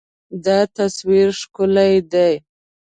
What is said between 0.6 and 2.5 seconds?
تصویر ښکلی دی.